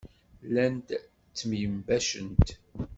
Llant 0.45 0.87
ttemyenbacent. 1.31 2.47